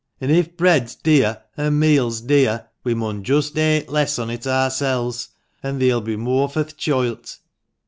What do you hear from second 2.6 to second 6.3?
we mun just ate less on it arsels, an' there'll be